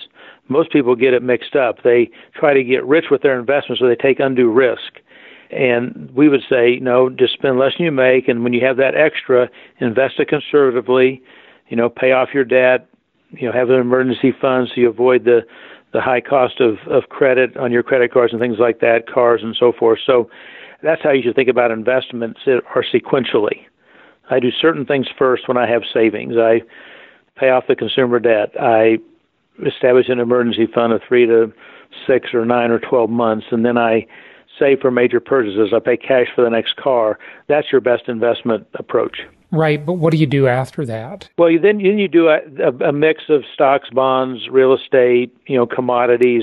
Most 0.48 0.72
people 0.72 0.94
get 0.96 1.12
it 1.12 1.22
mixed 1.22 1.56
up. 1.56 1.82
They 1.82 2.10
try 2.34 2.54
to 2.54 2.64
get 2.64 2.84
rich 2.86 3.06
with 3.10 3.22
their 3.22 3.38
investments, 3.38 3.80
so 3.80 3.88
they 3.88 3.96
take 3.96 4.20
undue 4.20 4.50
risk. 4.50 5.00
And 5.50 6.10
we 6.14 6.28
would 6.28 6.42
say, 6.48 6.78
no, 6.80 7.08
just 7.08 7.32
spend 7.32 7.58
less 7.58 7.72
than 7.78 7.86
you 7.86 7.92
make, 7.92 8.28
and 8.28 8.44
when 8.44 8.52
you 8.52 8.64
have 8.64 8.76
that 8.76 8.94
extra, 8.94 9.48
invest 9.80 10.18
it 10.18 10.28
conservatively 10.28 11.22
you 11.68 11.76
know, 11.76 11.88
pay 11.88 12.12
off 12.12 12.30
your 12.34 12.44
debt, 12.44 12.88
you 13.30 13.46
know, 13.46 13.52
have 13.52 13.70
an 13.70 13.76
emergency 13.76 14.32
fund 14.32 14.68
so 14.68 14.80
you 14.80 14.88
avoid 14.88 15.24
the 15.24 15.42
the 15.92 16.00
high 16.00 16.20
cost 16.20 16.60
of 16.60 16.76
of 16.86 17.08
credit 17.08 17.56
on 17.56 17.72
your 17.72 17.82
credit 17.82 18.12
cards 18.12 18.32
and 18.32 18.40
things 18.40 18.58
like 18.58 18.80
that, 18.80 19.06
cars 19.06 19.40
and 19.42 19.56
so 19.58 19.72
forth. 19.72 19.98
So 20.04 20.30
that's 20.82 21.02
how 21.02 21.10
you 21.12 21.22
should 21.22 21.36
think 21.36 21.48
about 21.48 21.70
investments 21.70 22.40
are 22.46 22.84
sequentially. 22.92 23.66
I 24.30 24.40
do 24.40 24.50
certain 24.50 24.84
things 24.84 25.06
first 25.18 25.48
when 25.48 25.56
I 25.56 25.68
have 25.68 25.82
savings. 25.92 26.34
I 26.36 26.62
pay 27.36 27.50
off 27.50 27.64
the 27.68 27.76
consumer 27.76 28.18
debt. 28.18 28.50
I 28.60 28.98
establish 29.66 30.08
an 30.08 30.20
emergency 30.20 30.66
fund 30.66 30.92
of 30.92 31.00
three 31.06 31.26
to 31.26 31.52
six 32.06 32.34
or 32.34 32.44
nine 32.44 32.70
or 32.70 32.78
twelve 32.78 33.10
months, 33.10 33.46
and 33.50 33.64
then 33.64 33.78
I 33.78 34.06
save 34.58 34.80
for 34.80 34.90
major 34.90 35.20
purchases. 35.20 35.72
I 35.74 35.80
pay 35.80 35.96
cash 35.96 36.26
for 36.34 36.42
the 36.42 36.50
next 36.50 36.76
car. 36.76 37.18
That's 37.46 37.70
your 37.70 37.80
best 37.80 38.08
investment 38.08 38.66
approach. 38.74 39.18
Right, 39.50 39.84
but 39.84 39.94
what 39.94 40.12
do 40.12 40.18
you 40.18 40.26
do 40.26 40.46
after 40.46 40.84
that? 40.86 41.28
Well, 41.38 41.50
then 41.62 41.78
then 41.78 41.98
you 41.98 42.08
do 42.08 42.28
a, 42.28 42.40
a, 42.62 42.88
a 42.88 42.92
mix 42.92 43.24
of 43.30 43.44
stocks, 43.54 43.88
bonds, 43.90 44.48
real 44.50 44.74
estate, 44.74 45.34
you 45.46 45.56
know, 45.56 45.66
commodities, 45.66 46.42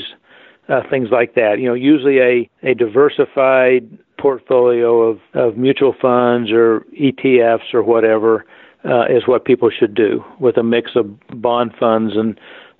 uh, 0.69 0.81
things 0.89 1.09
like 1.11 1.35
that. 1.35 1.59
You 1.59 1.67
know, 1.67 1.75
usually 1.75 2.19
a 2.19 2.49
a 2.63 2.73
diversified 2.73 3.87
portfolio 4.17 5.01
of 5.03 5.19
of 5.35 5.55
mutual 5.55 5.93
funds 6.01 6.51
or 6.51 6.83
ETFs 6.99 7.73
or 7.73 7.83
whatever 7.83 8.43
uh, 8.83 9.05
is 9.05 9.27
what 9.27 9.45
people 9.45 9.69
should 9.69 9.93
do 9.93 10.23
with 10.39 10.57
a 10.57 10.63
mix 10.63 10.91
of 10.95 11.07
bond 11.29 11.73
funds 11.79 12.13
and 12.15 12.39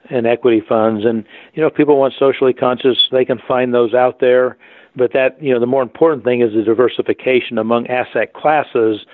and 0.10 0.26
equity 0.28 0.62
funds. 0.68 1.06
And 1.06 1.24
you 1.54 1.62
know, 1.62 1.68
if 1.68 1.76
people 1.76 1.98
want 1.98 2.14
socially 2.18 2.54
conscious, 2.54 2.98
they 3.12 3.26
can 3.26 3.40
find 3.48 3.74
those 3.74 3.94
out 3.94 4.20
there. 4.20 4.58
But 4.96 5.14
that 5.14 5.42
you 5.42 5.54
know, 5.54 5.60
the 5.60 5.66
more 5.66 5.82
important 5.82 6.24
thing 6.24 6.42
is 6.42 6.54
the 6.54 6.64
diversification 6.64 7.58
among 7.58 7.88
asset 7.88 8.34
classes, 8.34 9.06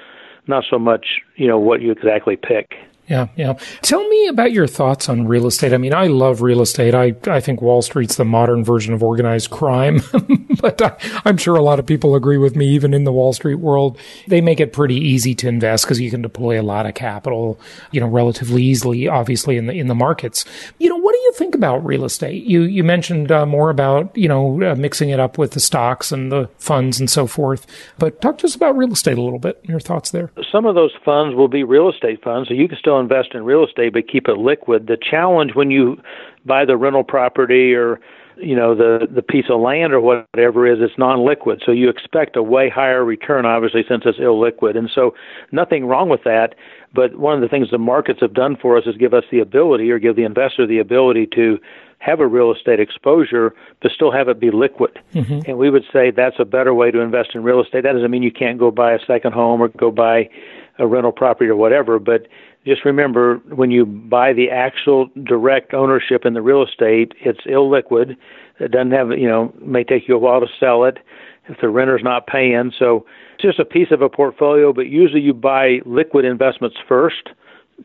not 0.48 0.64
so 0.70 0.78
much 0.78 1.22
you 1.36 1.48
know 1.48 1.60
what 1.60 1.82
you 1.82 1.92
exactly 1.92 2.36
pick. 2.36 2.76
Yeah, 3.08 3.28
yeah. 3.36 3.54
Tell 3.82 4.08
me 4.08 4.28
about 4.28 4.54
your 4.54 4.68
thoughts 4.68 5.10
on 5.10 5.28
real 5.28 5.46
estate. 5.46 5.74
I 5.74 5.78
mean, 5.78 5.94
I 5.94 6.08
love 6.08 6.42
real 6.42 6.62
estate. 6.62 6.96
I, 6.96 7.14
I 7.28 7.42
think 7.42 7.62
Wall 7.62 7.82
Street's 7.82 8.16
the 8.16 8.24
modern 8.24 8.64
version 8.64 8.94
of 8.94 9.04
organized 9.04 9.50
crime, 9.50 10.00
but 10.62 10.82
I, 10.82 11.30
am 11.30 11.38
sure 11.38 11.56
a 11.56 11.62
lot 11.62 11.80
of 11.80 11.86
people 11.86 12.16
agree 12.16 12.38
with 12.38 12.56
me, 12.56 12.68
even 12.70 12.94
in 12.94 13.04
the 13.04 13.12
Wall 13.12 13.34
Street 13.34 13.56
world. 13.56 13.98
They 14.28 14.42
make 14.42 14.60
it 14.60 14.74
pretty 14.74 14.96
easy 14.96 15.36
to 15.36 15.48
invest 15.48 15.86
because 15.86 16.00
you 16.00 16.10
can 16.10 16.22
deploy 16.22 16.60
a 16.60 16.64
lot 16.64 16.86
of 16.86 16.94
capital, 16.94 17.60
you 17.92 18.00
know, 18.00 18.08
relatively 18.08 18.64
easily, 18.64 19.08
obviously, 19.08 19.58
in 19.58 19.68
the, 19.68 19.74
in 19.74 19.88
the 19.88 19.96
markets. 19.96 20.46
You 20.80 20.90
know, 20.90 20.98
what 20.98 21.14
do 21.14 21.20
you 21.20 21.34
think 21.34 21.56
about 21.56 21.86
real 21.86 22.06
estate? 22.06 22.44
You, 22.44 22.64
you 22.64 22.84
mentioned 22.84 23.32
uh, 23.32 23.46
more 23.46 23.70
about, 23.70 24.16
you 24.18 24.28
know, 24.28 24.72
uh, 24.72 24.76
mixing 24.76 25.10
it 25.10 25.20
up 25.20 25.38
with 25.38 25.52
the 25.52 25.60
stocks 25.60 26.12
and 26.12 26.32
the 26.32 26.50
funds 26.58 27.00
and 27.00 27.10
so 27.10 27.28
forth, 27.28 27.66
but 27.98 28.22
talk 28.22 28.38
to 28.40 28.46
us 28.46 28.56
about 28.56 28.76
real 28.76 28.92
estate 28.92 29.18
a 29.18 29.22
little 29.22 29.40
bit, 29.40 29.60
your 29.64 29.80
thoughts 29.80 30.12
there. 30.12 30.32
Some 30.52 30.66
of 30.66 30.76
those 30.76 30.94
funds 31.04 31.36
will 31.36 31.48
be 31.48 31.64
real 31.64 31.90
estate 31.90 32.24
funds, 32.24 32.50
so 32.50 32.54
you 32.54 32.68
can 32.68 32.78
still 32.78 33.00
invest 33.00 33.34
in 33.34 33.44
real 33.44 33.66
estate 33.66 33.94
but 33.94 34.08
keep 34.08 34.28
it 34.28 34.38
liquid. 34.38 34.88
The 34.88 34.98
challenge 34.98 35.56
when 35.56 35.72
you 35.72 36.02
buy 36.46 36.66
the 36.66 36.78
rental 36.78 37.04
property 37.04 37.74
or 37.74 38.00
you 38.38 38.56
know 38.56 38.76
the 38.76 39.08
the 39.10 39.22
piece 39.22 39.46
of 39.50 39.60
land 39.60 39.94
or 39.94 40.00
whatever 40.00 40.68
is 40.68 40.80
it's 40.82 40.98
non-liquid. 40.98 41.62
So 41.66 41.72
you 41.72 41.90
expect 41.90 42.36
a 42.36 42.44
way 42.44 42.70
higher 42.70 43.04
return 43.04 43.46
obviously 43.46 43.84
since 43.88 44.04
it's 44.06 44.20
illiquid. 44.20 44.78
And 44.78 44.90
so 44.94 45.14
nothing 45.52 45.86
wrong 45.86 46.10
with 46.10 46.24
that. 46.24 46.56
But 46.94 47.18
one 47.18 47.36
of 47.36 47.42
the 47.42 47.48
things 47.48 47.70
the 47.72 47.78
markets 47.78 48.20
have 48.22 48.34
done 48.34 48.58
for 48.62 48.78
us 48.78 48.86
is 48.86 48.98
give 48.98 49.14
us 49.14 49.24
the 49.32 49.40
ability 49.40 49.90
or 49.92 50.00
give 50.00 50.16
the 50.16 50.24
investor 50.24 50.68
the 50.68 50.80
ability 50.80 51.28
to 51.36 51.60
have 52.00 52.20
a 52.20 52.28
real 52.28 52.52
estate 52.52 52.80
exposure 52.80 53.54
but 53.82 53.92
still 53.92 54.12
have 54.12 54.28
it 54.28 54.40
be 54.40 54.52
liquid. 54.52 55.00
Mm-hmm. 55.14 55.42
and 55.48 55.58
we 55.58 55.70
would 55.70 55.86
say 55.94 56.12
that's 56.12 56.38
a 56.40 56.46
better 56.46 56.74
way 56.74 56.92
to 56.92 57.00
invest 57.00 57.36
in 57.36 57.44
real 57.44 57.62
estate. 57.62 57.84
That 57.84 57.94
doesn't 57.94 58.12
mean 58.12 58.24
you 58.24 58.32
can't 58.32 58.58
go 58.58 58.72
buy 58.72 58.94
a 58.94 59.00
second 59.06 59.34
home 59.34 59.62
or 59.62 59.70
go 59.70 59.92
buy 59.92 60.30
a 60.80 60.88
rental 60.88 61.12
property 61.12 61.50
or 61.50 61.56
whatever 61.56 62.00
but 62.00 62.28
just 62.66 62.86
remember 62.86 63.38
when 63.50 63.72
you 63.72 63.86
buy 63.86 64.34
the 64.34 64.50
actual 64.50 65.10
direct 65.24 65.74
ownership 65.74 66.26
in 66.26 66.34
the 66.34 66.42
real 66.42 66.64
estate, 66.64 67.14
it's 67.20 67.42
illiquid. 67.42 68.16
It 68.60 68.72
doesn't 68.72 68.92
have, 68.92 69.12
you 69.12 69.28
know, 69.28 69.54
may 69.62 69.84
take 69.84 70.08
you 70.08 70.16
a 70.16 70.20
while 70.20 70.40
to 70.42 70.48
sell 70.60 70.84
it 70.84 71.00
if 71.48 71.60
the 71.60 71.70
renter's 71.70 72.04
not 72.04 72.28
paying. 72.28 72.72
So 72.78 73.06
it's 73.34 73.42
just 73.42 73.60
a 73.60 73.66
piece 73.66 73.90
of 73.92 74.02
a 74.02 74.10
portfolio, 74.10 74.74
but 74.74 74.88
usually 74.88 75.22
you 75.22 75.34
buy 75.34 75.80
liquid 75.86 76.26
investments 76.26 76.78
first. 76.88 77.30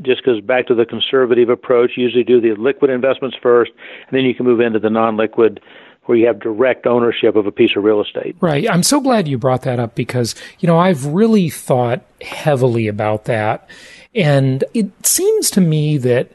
Just 0.02 0.22
because 0.22 0.42
back 0.42 0.66
to 0.66 0.74
the 0.74 0.84
conservative 0.84 1.48
approach, 1.48 1.92
usually 1.96 2.22
do 2.22 2.38
the 2.38 2.54
liquid 2.60 2.90
investments 2.90 3.34
first, 3.42 3.72
and 4.06 4.14
then 4.14 4.26
you 4.26 4.34
can 4.34 4.44
move 4.44 4.60
into 4.60 4.78
the 4.78 4.90
non-liquid 4.90 5.58
where 6.06 6.16
you 6.16 6.26
have 6.26 6.40
direct 6.40 6.86
ownership 6.86 7.36
of 7.36 7.46
a 7.46 7.52
piece 7.52 7.76
of 7.76 7.84
real 7.84 8.00
estate. 8.00 8.36
Right. 8.40 8.68
I'm 8.70 8.82
so 8.82 9.00
glad 9.00 9.28
you 9.28 9.38
brought 9.38 9.62
that 9.62 9.78
up 9.78 9.94
because, 9.94 10.34
you 10.60 10.66
know, 10.66 10.78
I've 10.78 11.06
really 11.06 11.50
thought 11.50 12.02
heavily 12.20 12.88
about 12.88 13.24
that. 13.26 13.68
And 14.14 14.64
it 14.72 14.90
seems 15.06 15.50
to 15.52 15.60
me 15.60 15.98
that 15.98 16.30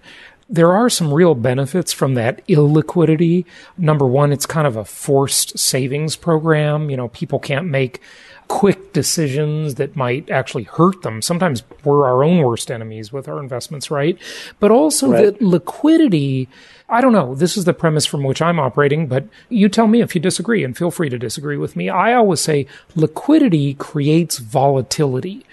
there 0.49 0.73
are 0.73 0.89
some 0.89 1.13
real 1.13 1.33
benefits 1.33 1.93
from 1.93 2.13
that 2.15 2.45
illiquidity. 2.47 3.45
Number 3.77 4.05
one, 4.05 4.33
it's 4.33 4.45
kind 4.45 4.67
of 4.67 4.75
a 4.75 4.83
forced 4.83 5.57
savings 5.57 6.17
program. 6.17 6.89
You 6.89 6.97
know, 6.97 7.07
people 7.07 7.39
can't 7.39 7.67
make 7.67 8.01
quick 8.49 8.91
decisions 8.91 9.75
that 9.75 9.95
might 9.95 10.29
actually 10.29 10.63
hurt 10.63 11.03
them. 11.03 11.21
Sometimes 11.21 11.63
we're 11.85 12.05
our 12.05 12.21
own 12.21 12.39
worst 12.39 12.69
enemies 12.69 13.13
with 13.13 13.29
our 13.29 13.39
investments, 13.39 13.89
right? 13.89 14.17
But 14.59 14.71
also 14.71 15.09
right. 15.09 15.23
that 15.23 15.41
liquidity, 15.41 16.49
I 16.91 17.01
don't 17.01 17.13
know, 17.13 17.33
this 17.33 17.57
is 17.57 17.65
the 17.65 17.73
premise 17.73 18.05
from 18.05 18.23
which 18.23 18.41
I'm 18.41 18.59
operating, 18.59 19.07
but 19.07 19.25
you 19.49 19.69
tell 19.69 19.87
me 19.87 20.01
if 20.01 20.13
you 20.13 20.21
disagree 20.21 20.63
and 20.63 20.77
feel 20.77 20.91
free 20.91 21.09
to 21.09 21.17
disagree 21.17 21.57
with 21.57 21.75
me. 21.75 21.89
I 21.89 22.13
always 22.13 22.41
say 22.41 22.67
liquidity 22.95 23.73
creates 23.75 24.37
volatility 24.37 25.45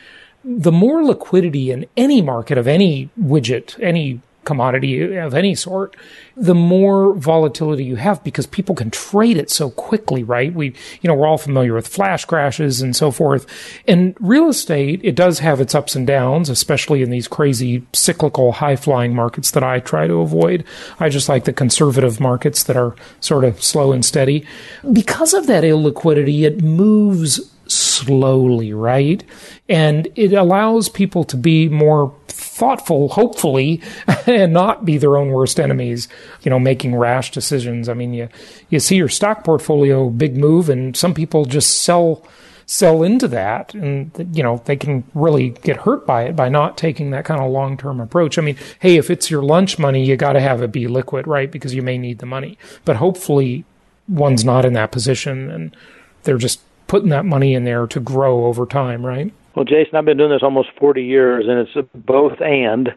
the 0.45 0.73
more 0.73 1.05
liquidity 1.05 1.71
in 1.71 1.87
any 1.97 2.23
market 2.23 2.57
of 2.57 2.67
any 2.67 3.11
widget, 3.21 3.79
any 3.83 4.21
commodity 4.49 5.15
of 5.15 5.35
any 5.35 5.55
sort, 5.55 5.95
the 6.35 6.55
more 6.55 7.15
volatility 7.15 7.85
you 7.85 7.97
have 7.97 8.25
because 8.25 8.47
people 8.47 8.75
can 8.75 8.91
trade 8.91 9.37
it 9.37 9.51
so 9.51 9.69
quickly, 9.71 10.23
right? 10.23 10.55
We, 10.55 10.69
you 11.03 11.09
know, 11.09 11.15
we're 11.15 11.27
all 11.27 11.37
familiar 11.37 11.75
with 11.75 11.87
flash 11.87 12.25
crashes 12.25 12.81
and 12.81 12.97
so 12.97 13.11
forth. 13.11 13.47
And 13.87 14.17
real 14.21 14.49
estate, 14.49 15.01
it 15.05 15.15
does 15.15 15.41
have 15.41 15.61
its 15.61 15.75
ups 15.75 15.95
and 15.95 16.07
downs, 16.07 16.49
especially 16.49 17.03
in 17.03 17.11
these 17.11 17.29
crazy 17.29 17.87
cyclical 17.93 18.53
high 18.53 18.77
flying 18.77 19.15
markets 19.15 19.51
that 19.51 19.63
I 19.63 19.81
try 19.81 20.07
to 20.07 20.23
avoid. 20.23 20.65
I 20.99 21.11
just 21.11 21.29
like 21.29 21.45
the 21.45 21.53
conservative 21.53 22.19
markets 22.19 22.63
that 22.65 22.77
are 22.77 22.97
sort 23.21 23.45
of 23.45 23.63
slow 23.63 23.93
and 23.93 24.03
steady. 24.03 24.47
Because 24.91 25.35
of 25.35 25.47
that 25.47 25.63
illiquidity, 25.63 26.45
it 26.45 26.63
moves 26.63 27.53
slowly, 27.69 28.73
right? 28.73 29.23
And 29.69 30.09
it 30.17 30.33
allows 30.33 30.89
people 30.89 31.25
to 31.25 31.37
be 31.37 31.69
more 31.69 32.15
thoughtful, 32.27 33.09
hopefully, 33.09 33.81
and 34.27 34.53
not 34.53 34.85
be 34.85 34.99
their 34.99 35.17
own 35.17 35.31
worst 35.31 35.61
enemies, 35.61 36.09
you 36.43 36.51
know, 36.51 36.59
making 36.59 36.97
rash 36.97 37.31
decisions. 37.31 37.89
I 37.89 37.95
mean, 37.95 38.15
you, 38.15 38.29
you 38.71 38.81
see 38.81 38.97
your 38.97 39.09
stock 39.09 39.45
portfolio 39.45 40.11
big 40.11 40.37
move 40.37 40.69
and 40.69 40.97
some 40.97 41.15
people 41.15 41.45
just 41.45 41.83
sell, 41.83 42.27
sell 42.67 43.03
into 43.03 43.29
that 43.29 43.75
and, 43.75 44.11
you 44.33 44.43
know, 44.43 44.63
they 44.65 44.77
can 44.77 45.05
really 45.15 45.51
get 45.51 45.79
hurt 45.79 46.07
by 46.07 46.25
it 46.25 46.37
by 46.37 46.49
not 46.49 46.77
taking 46.77 47.11
that 47.11 47.25
kind 47.25 47.41
of 47.41 47.51
long-term 47.51 48.01
approach. 48.01 48.39
I 48.39 48.43
mean, 48.43 48.57
hey, 48.81 48.97
if 48.97 49.11
it's 49.11 49.31
your 49.31 49.43
lunch 49.43 49.79
money, 49.79 50.05
you 50.05 50.17
got 50.17 50.33
to 50.33 50.41
have 50.41 50.63
it 50.63 50.73
be 50.73 50.89
liquid, 50.89 51.27
right? 51.27 51.51
Because 51.51 51.75
you 51.75 51.83
may 51.83 51.99
need 51.99 52.19
the 52.19 52.27
money, 52.27 52.59
but 52.85 52.97
hopefully 52.97 53.65
one's 54.09 54.45
not 54.45 54.65
in 54.65 54.73
that 54.73 54.91
position 54.91 55.51
and 55.51 55.77
they're 56.23 56.39
just 56.39 56.61
putting 56.89 57.11
that 57.11 57.25
money 57.25 57.55
in 57.55 57.65
there 57.65 57.87
to 57.87 58.01
grow 58.01 58.47
over 58.47 58.67
time, 58.67 59.07
right? 59.07 59.33
Well, 59.55 59.65
Jason, 59.65 59.97
I've 59.97 60.05
been 60.05 60.19
doing 60.19 60.31
this 60.31 60.43
almost 60.43 60.71
40 60.79 61.03
years, 61.03 61.47
and 61.47 61.59
it's 61.59 61.89
both 61.95 62.41
and. 62.41 62.91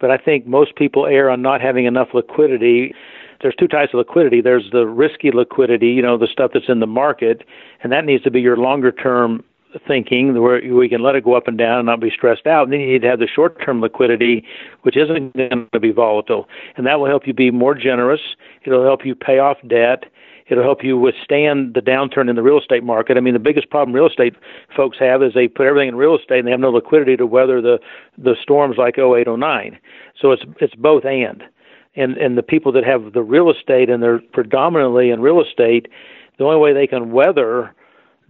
But 0.00 0.10
I 0.10 0.18
think 0.18 0.46
most 0.46 0.76
people 0.76 1.06
err 1.06 1.30
on 1.30 1.42
not 1.42 1.60
having 1.60 1.84
enough 1.84 2.08
liquidity. 2.12 2.94
There's 3.40 3.54
two 3.54 3.68
types 3.68 3.92
of 3.94 3.98
liquidity. 3.98 4.40
There's 4.40 4.68
the 4.72 4.86
risky 4.86 5.30
liquidity, 5.30 5.88
you 5.88 6.02
know, 6.02 6.18
the 6.18 6.26
stuff 6.26 6.52
that's 6.54 6.68
in 6.68 6.80
the 6.80 6.86
market, 6.86 7.42
and 7.82 7.92
that 7.92 8.04
needs 8.04 8.22
to 8.24 8.30
be 8.30 8.40
your 8.40 8.56
longer 8.56 8.92
term 8.92 9.44
thinking 9.86 10.40
where 10.40 10.60
we 10.74 10.88
can 10.88 11.02
let 11.02 11.14
it 11.14 11.24
go 11.24 11.34
up 11.34 11.48
and 11.48 11.58
down 11.58 11.78
and 11.78 11.86
not 11.86 12.00
be 12.00 12.10
stressed 12.10 12.46
out. 12.46 12.64
And 12.64 12.72
then 12.72 12.80
you 12.80 12.86
need 12.86 13.02
to 13.02 13.08
have 13.08 13.18
the 13.18 13.26
short 13.26 13.60
term 13.64 13.80
liquidity, 13.80 14.44
which 14.82 14.96
isn't 14.96 15.36
going 15.36 15.68
to 15.72 15.80
be 15.80 15.92
volatile. 15.92 16.48
And 16.76 16.86
that 16.86 17.00
will 17.00 17.06
help 17.06 17.26
you 17.26 17.32
be 17.32 17.50
more 17.50 17.74
generous. 17.74 18.20
It'll 18.64 18.84
help 18.84 19.04
you 19.04 19.14
pay 19.14 19.38
off 19.38 19.58
debt 19.66 20.04
It'll 20.52 20.64
help 20.64 20.84
you 20.84 20.98
withstand 20.98 21.72
the 21.74 21.80
downturn 21.80 22.28
in 22.28 22.36
the 22.36 22.42
real 22.42 22.58
estate 22.58 22.84
market. 22.84 23.16
I 23.16 23.20
mean, 23.20 23.32
the 23.32 23.40
biggest 23.40 23.70
problem 23.70 23.94
real 23.94 24.06
estate 24.06 24.34
folks 24.76 24.98
have 24.98 25.22
is 25.22 25.32
they 25.32 25.48
put 25.48 25.66
everything 25.66 25.88
in 25.88 25.96
real 25.96 26.14
estate 26.16 26.40
and 26.40 26.46
they 26.46 26.50
have 26.50 26.60
no 26.60 26.70
liquidity 26.70 27.16
to 27.16 27.26
weather 27.26 27.62
the 27.62 27.78
the 28.18 28.36
storms 28.40 28.76
like 28.76 28.98
0809. 28.98 29.78
So 30.20 30.32
it's 30.32 30.42
it's 30.60 30.74
both 30.74 31.04
and. 31.04 31.42
And 31.94 32.16
and 32.18 32.36
the 32.36 32.42
people 32.42 32.72
that 32.72 32.84
have 32.84 33.12
the 33.12 33.22
real 33.22 33.50
estate 33.50 33.88
and 33.88 34.02
they're 34.02 34.20
predominantly 34.32 35.10
in 35.10 35.20
real 35.20 35.40
estate, 35.40 35.88
the 36.38 36.44
only 36.44 36.58
way 36.58 36.72
they 36.72 36.86
can 36.86 37.12
weather 37.12 37.74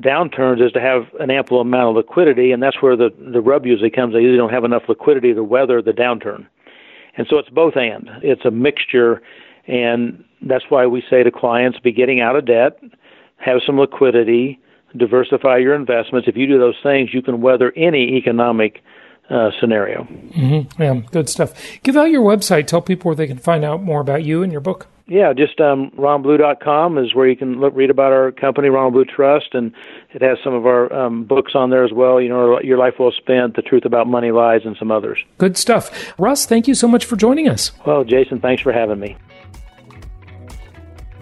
downturns 0.01 0.65
is 0.65 0.73
to 0.73 0.81
have 0.81 1.05
an 1.21 1.31
ample 1.31 1.61
amount 1.61 1.91
of 1.91 1.97
liquidity, 1.97 2.53
and 2.53 2.63
that's 2.63 2.81
where 2.81 2.97
the 2.97 3.11
the 3.19 3.41
rub 3.41 3.67
usually 3.67 3.91
comes. 3.91 4.15
They 4.15 4.21
usually 4.21 4.39
don't 4.39 4.53
have 4.53 4.65
enough 4.65 4.83
liquidity 4.89 5.35
to 5.35 5.45
weather 5.45 5.83
the 5.83 5.93
downturn, 5.93 6.47
and 7.17 7.27
so 7.29 7.39
it's 7.39 7.51
both 7.51 7.77
and. 7.77 8.09
It's 8.23 8.45
a 8.45 8.51
mixture, 8.51 9.23
and 9.67 10.25
that's 10.43 10.65
why 10.69 10.87
we 10.87 11.03
say 11.09 11.23
to 11.23 11.31
clients 11.31 11.79
be 11.81 11.93
getting 11.93 12.21
out 12.21 12.37
of 12.37 12.47
debt, 12.47 12.81
have 13.37 13.61
some 13.67 13.79
liquidity, 13.79 14.61
diversify 14.97 15.59
your 15.59 15.75
investments. 15.75 16.29
If 16.29 16.37
you 16.37 16.47
do 16.47 16.59
those 16.59 16.77
things, 16.83 17.11
you 17.13 17.23
can 17.23 17.41
weather 17.41 17.73
any 17.77 18.17
economic 18.17 18.83
uh, 19.31 19.51
scenario. 19.61 20.05
Mm-hmm. 20.05 20.83
Yeah, 20.83 21.01
good 21.11 21.29
stuff. 21.29 21.53
Give 21.83 21.97
out 21.97 22.11
your 22.11 22.23
website. 22.23 22.67
Tell 22.67 22.83
people 22.83 23.11
where 23.11 23.17
they 23.17 23.27
can 23.27 23.39
find 23.39 23.65
out 23.65 23.83
more 23.83 24.01
about 24.01 24.25
you 24.25 24.43
and 24.43 24.53
your 24.53 24.61
book. 24.61 24.89
Yeah, 25.06 25.32
just 25.32 25.61
um, 25.61 25.90
ronaldblue.com 25.99 26.99
is 26.99 27.14
where 27.14 27.26
you 27.28 27.37
can 27.37 27.61
look, 27.61 27.75
read 27.75 27.90
about 27.90 28.12
our 28.12 28.32
company, 28.32 28.68
Ronald 28.68 28.94
Blue 28.94 29.04
Trust, 29.04 29.49
and 29.52 29.73
it 30.14 30.23
has 30.23 30.38
some 30.44 30.54
of 30.54 30.66
our 30.66 30.92
um, 30.92 31.25
books 31.25 31.52
on 31.54 31.71
there 31.71 31.85
as 31.85 31.92
well. 31.92 32.21
You 32.21 32.28
know, 32.28 32.61
Your 32.61 32.78
Life 32.78 32.94
Well 32.99 33.12
Spent, 33.16 33.56
The 33.56 33.62
Truth 33.62 33.85
About 33.85 34.06
Money 34.06 34.30
Lies, 34.30 34.61
and 34.64 34.76
some 34.76 34.90
others. 34.90 35.18
Good 35.38 35.56
stuff. 35.56 36.14
Russ, 36.18 36.47
thank 36.47 36.68
you 36.68 36.75
so 36.75 36.87
much 36.87 37.04
for 37.04 37.16
joining 37.16 37.49
us. 37.49 37.73
Well, 37.85 38.04
Jason, 38.04 38.40
thanks 38.40 38.62
for 38.62 38.73
having 38.73 39.00
me. 39.00 39.16